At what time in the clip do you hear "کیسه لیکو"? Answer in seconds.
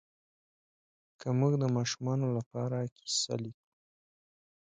2.95-3.67